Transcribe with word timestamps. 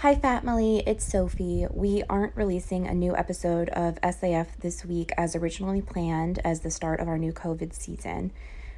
Hi, 0.00 0.14
family, 0.14 0.82
it's 0.86 1.10
Sophie. 1.10 1.66
We 1.72 2.02
aren't 2.10 2.36
releasing 2.36 2.86
a 2.86 2.92
new 2.92 3.16
episode 3.16 3.70
of 3.70 3.98
SAF 4.02 4.48
this 4.60 4.84
week 4.84 5.10
as 5.16 5.34
originally 5.34 5.80
planned 5.80 6.38
as 6.44 6.60
the 6.60 6.70
start 6.70 7.00
of 7.00 7.08
our 7.08 7.16
new 7.16 7.32
COVID 7.32 7.72
season. 7.72 8.30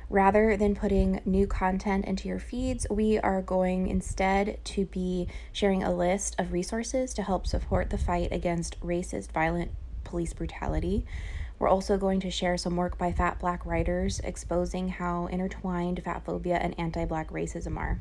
Rather 0.09 0.57
than 0.57 0.77
putting 0.77 1.21
new 1.25 1.49
content 1.49 2.05
into 2.05 2.29
your 2.29 2.39
feeds, 2.39 2.87
we 2.89 3.19
are 3.19 3.43
going 3.43 3.89
instead 3.89 4.65
to 4.67 4.85
be 4.85 5.27
sharing 5.53 5.83
a 5.83 5.93
list 5.93 6.37
of 6.39 6.53
resources 6.53 7.13
to 7.15 7.25
help 7.25 7.49
support 7.49 7.91
the 7.91 7.99
fight 7.99 8.31
against 8.31 8.81
racist, 8.81 9.33
violent 9.33 9.73
police 10.05 10.33
brutality. 10.33 11.05
We're 11.59 11.69
also 11.69 11.99
going 11.99 12.21
to 12.21 12.31
share 12.31 12.57
some 12.57 12.77
work 12.77 12.97
by 12.97 13.11
fat 13.11 13.41
black 13.41 13.67
writers 13.67 14.21
exposing 14.23 14.89
how 14.91 15.27
intertwined 15.27 16.01
fat 16.05 16.25
phobia 16.25 16.59
and 16.59 16.79
anti 16.79 17.05
black 17.07 17.33
racism 17.33 17.77
are. 17.77 17.99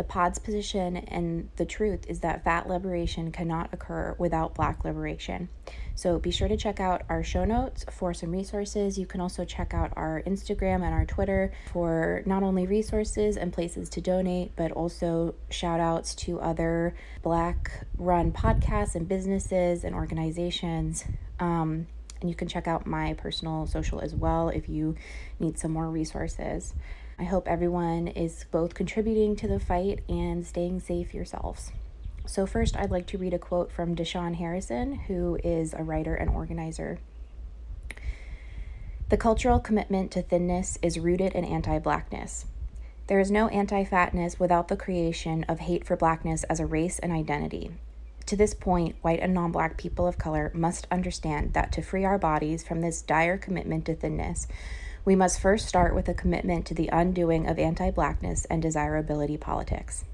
The 0.00 0.04
pod's 0.04 0.38
position 0.38 0.96
and 0.96 1.50
the 1.56 1.66
truth 1.66 2.06
is 2.08 2.20
that 2.20 2.42
fat 2.42 2.66
liberation 2.66 3.30
cannot 3.32 3.68
occur 3.74 4.14
without 4.18 4.54
black 4.54 4.82
liberation. 4.82 5.50
So 5.94 6.18
be 6.18 6.30
sure 6.30 6.48
to 6.48 6.56
check 6.56 6.80
out 6.80 7.02
our 7.10 7.22
show 7.22 7.44
notes 7.44 7.84
for 7.90 8.14
some 8.14 8.30
resources. 8.32 8.98
You 8.98 9.04
can 9.04 9.20
also 9.20 9.44
check 9.44 9.74
out 9.74 9.92
our 9.96 10.22
Instagram 10.26 10.76
and 10.76 10.94
our 10.94 11.04
Twitter 11.04 11.52
for 11.70 12.22
not 12.24 12.42
only 12.42 12.66
resources 12.66 13.36
and 13.36 13.52
places 13.52 13.90
to 13.90 14.00
donate, 14.00 14.52
but 14.56 14.72
also 14.72 15.34
shout 15.50 15.80
outs 15.80 16.14
to 16.14 16.40
other 16.40 16.94
black 17.22 17.84
run 17.98 18.32
podcasts 18.32 18.94
and 18.94 19.06
businesses 19.06 19.84
and 19.84 19.94
organizations. 19.94 21.04
Um, 21.40 21.88
and 22.22 22.30
you 22.30 22.34
can 22.34 22.48
check 22.48 22.66
out 22.66 22.86
my 22.86 23.12
personal 23.12 23.66
social 23.66 24.00
as 24.00 24.14
well 24.14 24.48
if 24.48 24.66
you 24.66 24.96
need 25.38 25.58
some 25.58 25.72
more 25.72 25.90
resources. 25.90 26.72
I 27.20 27.24
hope 27.24 27.46
everyone 27.46 28.08
is 28.08 28.46
both 28.50 28.72
contributing 28.72 29.36
to 29.36 29.46
the 29.46 29.60
fight 29.60 30.00
and 30.08 30.46
staying 30.46 30.80
safe 30.80 31.12
yourselves. 31.12 31.70
So, 32.24 32.46
first, 32.46 32.74
I'd 32.78 32.90
like 32.90 33.06
to 33.08 33.18
read 33.18 33.34
a 33.34 33.38
quote 33.38 33.70
from 33.70 33.94
Da'Shaun 33.94 34.36
Harrison, 34.36 34.94
who 34.94 35.38
is 35.44 35.74
a 35.74 35.82
writer 35.82 36.14
and 36.14 36.30
organizer. 36.30 36.98
The 39.10 39.18
cultural 39.18 39.60
commitment 39.60 40.10
to 40.12 40.22
thinness 40.22 40.78
is 40.80 40.98
rooted 40.98 41.34
in 41.34 41.44
anti 41.44 41.78
blackness. 41.78 42.46
There 43.06 43.20
is 43.20 43.30
no 43.30 43.48
anti 43.48 43.84
fatness 43.84 44.40
without 44.40 44.68
the 44.68 44.76
creation 44.76 45.44
of 45.44 45.58
hate 45.58 45.84
for 45.84 45.96
blackness 45.96 46.44
as 46.44 46.58
a 46.58 46.64
race 46.64 46.98
and 47.00 47.12
identity. 47.12 47.70
To 48.26 48.36
this 48.36 48.54
point, 48.54 48.96
white 49.02 49.20
and 49.20 49.34
non 49.34 49.52
black 49.52 49.76
people 49.76 50.06
of 50.06 50.16
color 50.16 50.50
must 50.54 50.86
understand 50.90 51.52
that 51.52 51.70
to 51.72 51.82
free 51.82 52.06
our 52.06 52.16
bodies 52.16 52.66
from 52.66 52.80
this 52.80 53.02
dire 53.02 53.36
commitment 53.36 53.84
to 53.86 53.94
thinness, 53.94 54.46
we 55.04 55.16
must 55.16 55.40
first 55.40 55.66
start 55.66 55.94
with 55.94 56.08
a 56.08 56.14
commitment 56.14 56.66
to 56.66 56.74
the 56.74 56.88
undoing 56.88 57.46
of 57.46 57.58
anti 57.58 57.90
blackness 57.90 58.44
and 58.46 58.60
desirability 58.60 59.36
politics. 59.36 60.04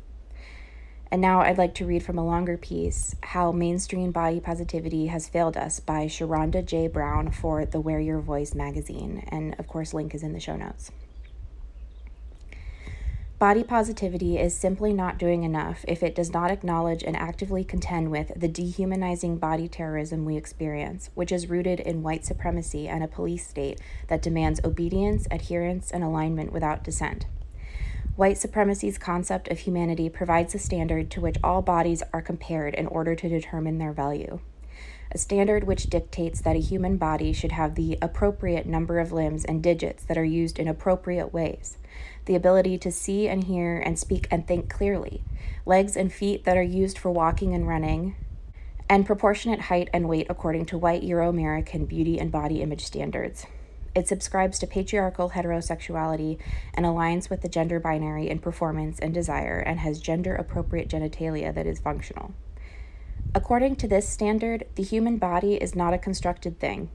And 1.11 1.21
now 1.21 1.41
I'd 1.41 1.59
like 1.59 1.75
to 1.77 1.87
read 1.87 2.03
from 2.03 2.19
a 2.19 2.27
longer 2.27 2.57
piece 2.57 3.15
How 3.23 3.53
Mainstream 3.53 4.11
Body 4.11 4.41
Positivity 4.41 5.07
Has 5.07 5.29
Failed 5.29 5.57
Us 5.57 5.79
by 5.79 6.07
Sherronda 6.07 6.65
J. 6.65 6.89
Brown 6.89 7.31
for 7.31 7.65
the 7.65 7.81
Wear 7.81 8.01
Your 8.01 8.21
Voice 8.21 8.55
magazine. 8.55 9.25
And 9.29 9.55
of 9.59 9.69
course, 9.69 9.95
link 9.95 10.15
is 10.15 10.23
in 10.23 10.33
the 10.33 10.41
show 10.41 10.57
notes. 10.57 10.91
Body 13.39 13.63
positivity 13.63 14.39
is 14.39 14.55
simply 14.55 14.95
not 14.95 15.19
doing 15.19 15.45
enough 15.45 15.85
if 15.87 16.03
it 16.03 16.15
does 16.15 16.33
not 16.33 16.51
acknowledge 16.51 17.03
and 17.03 17.15
actively 17.15 17.63
contend 17.63 18.11
with 18.11 18.33
the 18.35 18.49
dehumanizing 18.49 19.37
body 19.37 19.69
terrorism 19.69 20.25
we 20.25 20.39
experience, 20.39 21.11
which 21.13 21.31
is 21.31 21.51
rooted 21.51 21.79
in 21.81 22.03
white 22.03 22.25
supremacy 22.25 22.89
and 22.89 23.05
a 23.05 23.09
police 23.09 23.47
state 23.47 23.79
that 24.09 24.23
demands 24.23 24.59
obedience, 24.65 25.29
adherence, 25.31 25.91
and 25.91 26.03
alignment 26.03 26.51
without 26.51 26.83
dissent. 26.83 27.27
White 28.17 28.39
supremacy's 28.39 28.97
concept 28.97 29.49
of 29.49 29.59
humanity 29.59 30.09
provides 30.09 30.55
a 30.55 30.59
standard 30.59 31.11
to 31.11 31.21
which 31.21 31.37
all 31.45 31.61
bodies 31.61 32.03
are 32.15 32.23
compared 32.23 32.75
in 32.75 32.87
order 32.87 33.15
to 33.15 33.29
determine 33.29 33.77
their 33.77 33.93
value 33.93 34.41
a 35.13 35.19
standard 35.19 35.65
which 35.65 35.89
dictates 35.89 36.41
that 36.41 36.57
a 36.57 36.61
human 36.61 36.97
body 36.97 37.33
should 37.33 37.53
have 37.53 37.75
the 37.75 37.97
appropriate 38.03 38.67
number 38.67 38.99
of 38.99 39.13
limbs 39.13 39.45
and 39.45 39.63
digits 39.63 40.05
that 40.05 40.19
are 40.19 40.25
used 40.25 40.59
in 40.59 40.69
appropriate 40.69 41.33
ways, 41.33 41.79
the 42.27 42.35
ability 42.35 42.77
to 42.79 42.91
see 42.91 43.29
and 43.29 43.45
hear 43.45 43.79
and 43.79 43.99
speak 43.99 44.27
and 44.31 44.47
think 44.47 44.69
clearly, 44.69 45.23
legs 45.65 45.97
and 45.97 46.13
feet 46.13 46.45
that 46.45 46.57
are 46.57 46.63
used 46.63 46.99
for 46.99 47.11
walking 47.11 47.55
and 47.55 47.69
running, 47.69 48.17
and 48.89 49.07
proportionate 49.07 49.63
height 49.63 49.89
and 49.93 50.09
weight 50.09 50.27
according 50.29 50.67
to 50.67 50.79
white 50.79 51.03
Euro 51.03 51.29
American 51.29 51.87
beauty 51.87 52.19
and 52.19 52.31
body 52.31 52.61
image 52.63 52.85
standards. 52.85 53.47
It 53.95 54.07
subscribes 54.07 54.59
to 54.59 54.67
patriarchal 54.67 55.31
heterosexuality 55.31 56.39
and 56.75 56.85
aligns 56.85 57.31
with 57.31 57.41
the 57.41 57.49
gender 57.49 57.81
binary 57.81 58.29
in 58.29 58.41
performance 58.41 58.99
and 58.99 59.15
desire 59.15 59.59
and 59.59 59.81
has 59.81 60.01
gender 60.01 60.35
appropriate 60.35 60.91
genitalia 60.91 61.55
that 61.55 61.67
is 61.67 61.81
functional. 61.81 62.35
According 63.37 63.77
to 63.77 63.87
this 63.87 64.09
standard, 64.09 64.65
the 64.77 64.83
human 64.83 65.19
body 65.19 65.57
is 65.57 65.77
not 65.77 65.93
a 65.93 65.99
constructed 65.99 66.59
thing. 66.59 66.89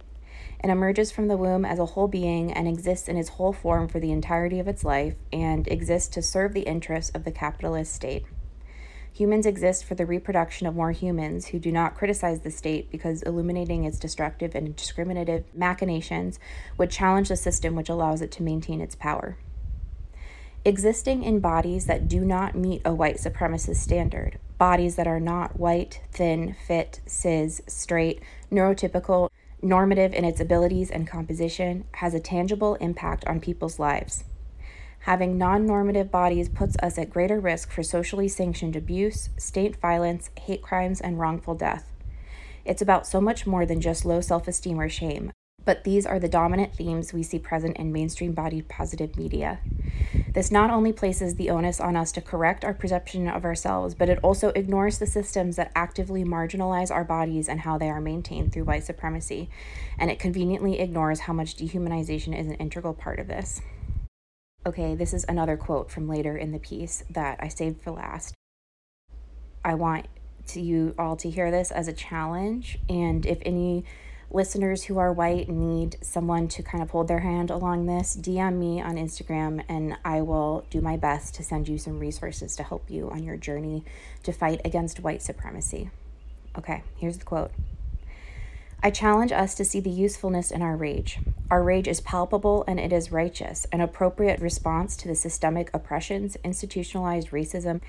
It 0.63 0.71
emerges 0.71 1.11
from 1.11 1.27
the 1.27 1.37
womb 1.37 1.63
as 1.63 1.77
a 1.77 1.85
whole 1.85 2.07
being 2.07 2.51
and 2.51 2.67
exists 2.67 3.07
in 3.07 3.15
its 3.15 3.29
whole 3.29 3.53
form 3.53 3.87
for 3.87 3.99
the 3.99 4.11
entirety 4.11 4.59
of 4.59 4.67
its 4.67 4.83
life 4.83 5.13
and 5.31 5.67
exists 5.67 6.09
to 6.15 6.23
serve 6.23 6.53
the 6.53 6.61
interests 6.61 7.11
of 7.13 7.25
the 7.25 7.31
capitalist 7.31 7.93
state. 7.93 8.25
Humans 9.13 9.45
exist 9.45 9.85
for 9.85 9.93
the 9.93 10.07
reproduction 10.07 10.65
of 10.65 10.75
more 10.75 10.93
humans 10.93 11.49
who 11.49 11.59
do 11.59 11.71
not 11.71 11.93
criticize 11.93 12.39
the 12.39 12.49
state 12.49 12.89
because 12.89 13.21
illuminating 13.21 13.83
its 13.83 13.99
destructive 13.99 14.55
and 14.55 14.75
discriminative 14.75 15.43
machinations 15.53 16.39
would 16.75 16.89
challenge 16.89 17.29
the 17.29 17.35
system 17.35 17.75
which 17.75 17.87
allows 17.87 18.19
it 18.19 18.31
to 18.31 18.41
maintain 18.41 18.81
its 18.81 18.95
power. 18.95 19.37
Existing 20.63 21.23
in 21.23 21.39
bodies 21.39 21.87
that 21.87 22.07
do 22.07 22.19
not 22.19 22.53
meet 22.53 22.83
a 22.85 22.93
white 22.93 23.15
supremacist 23.15 23.77
standard, 23.77 24.37
bodies 24.59 24.95
that 24.95 25.07
are 25.07 25.19
not 25.19 25.59
white, 25.59 26.01
thin, 26.11 26.55
fit, 26.67 27.01
cis, 27.07 27.63
straight, 27.65 28.21
neurotypical, 28.51 29.31
normative 29.63 30.13
in 30.13 30.23
its 30.23 30.39
abilities 30.39 30.91
and 30.91 31.07
composition, 31.07 31.85
has 31.93 32.13
a 32.13 32.19
tangible 32.19 32.75
impact 32.75 33.25
on 33.25 33.39
people's 33.39 33.79
lives. 33.79 34.23
Having 34.99 35.39
non 35.39 35.65
normative 35.65 36.11
bodies 36.11 36.47
puts 36.47 36.77
us 36.83 36.99
at 36.99 37.09
greater 37.09 37.39
risk 37.39 37.71
for 37.71 37.81
socially 37.81 38.27
sanctioned 38.27 38.75
abuse, 38.75 39.29
state 39.37 39.77
violence, 39.77 40.29
hate 40.41 40.61
crimes, 40.61 41.01
and 41.01 41.17
wrongful 41.17 41.55
death. 41.55 41.91
It's 42.65 42.83
about 42.83 43.07
so 43.07 43.19
much 43.19 43.47
more 43.47 43.65
than 43.65 43.81
just 43.81 44.05
low 44.05 44.21
self 44.21 44.47
esteem 44.47 44.79
or 44.79 44.89
shame, 44.89 45.31
but 45.65 45.83
these 45.83 46.05
are 46.05 46.19
the 46.19 46.27
dominant 46.27 46.75
themes 46.75 47.13
we 47.13 47.23
see 47.23 47.39
present 47.39 47.77
in 47.77 47.91
mainstream 47.91 48.33
body 48.33 48.61
positive 48.61 49.15
media. 49.17 49.59
This 50.33 50.51
not 50.51 50.71
only 50.71 50.93
places 50.93 51.35
the 51.35 51.49
onus 51.49 51.79
on 51.79 51.95
us 51.95 52.11
to 52.13 52.21
correct 52.21 52.63
our 52.63 52.73
perception 52.73 53.27
of 53.27 53.45
ourselves, 53.45 53.93
but 53.93 54.09
it 54.09 54.19
also 54.23 54.49
ignores 54.49 54.97
the 54.97 55.05
systems 55.05 55.57
that 55.57 55.71
actively 55.75 56.23
marginalize 56.23 56.89
our 56.89 57.03
bodies 57.03 57.47
and 57.49 57.61
how 57.61 57.77
they 57.77 57.89
are 57.89 58.01
maintained 58.01 58.51
through 58.51 58.63
white 58.63 58.83
supremacy. 58.83 59.49
And 59.99 60.09
it 60.09 60.19
conveniently 60.19 60.79
ignores 60.79 61.21
how 61.21 61.33
much 61.33 61.57
dehumanization 61.57 62.37
is 62.37 62.47
an 62.47 62.55
integral 62.55 62.93
part 62.93 63.19
of 63.19 63.27
this. 63.27 63.61
Okay, 64.65 64.95
this 64.95 65.13
is 65.13 65.25
another 65.27 65.57
quote 65.57 65.91
from 65.91 66.07
later 66.07 66.37
in 66.37 66.51
the 66.51 66.59
piece 66.59 67.03
that 67.09 67.37
I 67.39 67.47
saved 67.47 67.81
for 67.81 67.91
last. 67.91 68.33
I 69.65 69.73
want 69.75 70.07
to 70.47 70.61
you 70.61 70.95
all 70.97 71.15
to 71.17 71.29
hear 71.29 71.51
this 71.51 71.71
as 71.71 71.87
a 71.87 71.93
challenge, 71.93 72.79
and 72.89 73.25
if 73.25 73.39
any 73.43 73.85
listeners 74.33 74.83
who 74.83 74.97
are 74.97 75.11
white 75.11 75.49
need 75.49 75.97
someone 76.01 76.47
to 76.47 76.63
kind 76.63 76.81
of 76.81 76.91
hold 76.91 77.07
their 77.07 77.19
hand 77.19 77.49
along 77.49 77.85
this, 77.85 78.15
DM 78.15 78.55
me 78.55 78.81
on 78.81 78.95
Instagram 78.95 79.63
and 79.67 79.97
I 80.05 80.21
will 80.21 80.65
do 80.69 80.79
my 80.79 80.95
best 80.95 81.35
to 81.35 81.43
send 81.43 81.67
you 81.67 81.77
some 81.77 81.99
resources 81.99 82.55
to 82.55 82.63
help 82.63 82.89
you 82.89 83.09
on 83.09 83.23
your 83.23 83.35
journey 83.35 83.83
to 84.23 84.31
fight 84.31 84.61
against 84.63 85.01
white 85.01 85.21
supremacy. 85.21 85.89
Okay, 86.57 86.83
here's 86.95 87.17
the 87.17 87.25
quote. 87.25 87.51
I 88.81 88.89
challenge 88.89 89.31
us 89.31 89.53
to 89.55 89.65
see 89.65 89.79
the 89.79 89.89
usefulness 89.89 90.49
in 90.49 90.61
our 90.61 90.75
rage. 90.75 91.19
Our 91.51 91.61
rage 91.61 91.87
is 91.87 92.01
palpable 92.01 92.63
and 92.67 92.79
it 92.79 92.93
is 92.93 93.11
righteous, 93.11 93.67
an 93.71 93.81
appropriate 93.81 94.39
response 94.39 94.95
to 94.97 95.07
the 95.07 95.15
systemic 95.15 95.69
oppressions, 95.73 96.37
institutionalized 96.43 97.31
racism, 97.31 97.81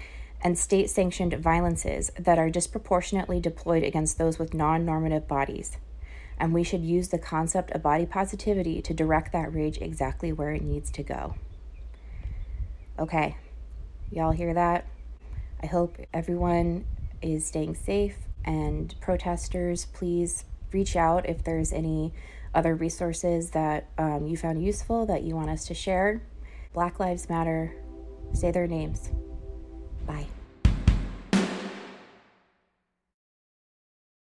and 0.42 0.58
state 0.58 0.90
sanctioned 0.90 1.34
violences 1.34 2.10
that 2.18 2.38
are 2.38 2.50
disproportionately 2.50 3.38
deployed 3.38 3.84
against 3.84 4.18
those 4.18 4.40
with 4.40 4.52
non 4.52 4.84
normative 4.84 5.28
bodies 5.28 5.76
and 6.38 6.52
we 6.52 6.62
should 6.62 6.82
use 6.82 7.08
the 7.08 7.18
concept 7.18 7.70
of 7.72 7.82
body 7.82 8.06
positivity 8.06 8.82
to 8.82 8.94
direct 8.94 9.32
that 9.32 9.52
rage 9.54 9.78
exactly 9.80 10.32
where 10.32 10.50
it 10.50 10.62
needs 10.62 10.90
to 10.92 11.02
go. 11.02 11.34
Okay, 12.98 13.36
y'all 14.10 14.32
hear 14.32 14.54
that? 14.54 14.86
I 15.62 15.66
hope 15.66 15.96
everyone 16.12 16.84
is 17.20 17.46
staying 17.46 17.76
safe, 17.76 18.16
and 18.44 18.94
protesters, 19.00 19.86
please 19.86 20.44
reach 20.72 20.96
out 20.96 21.28
if 21.28 21.44
there's 21.44 21.72
any 21.72 22.12
other 22.54 22.74
resources 22.74 23.50
that 23.50 23.88
um, 23.98 24.26
you 24.26 24.36
found 24.36 24.64
useful 24.64 25.06
that 25.06 25.22
you 25.22 25.34
want 25.34 25.50
us 25.50 25.64
to 25.66 25.74
share. 25.74 26.22
Black 26.74 26.98
Lives 26.98 27.28
Matter, 27.28 27.74
say 28.32 28.50
their 28.50 28.66
names. 28.66 29.10
Bye. 30.06 30.26